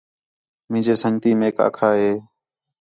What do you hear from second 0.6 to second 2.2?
مینجے سنڳتی میک آکھا ہِے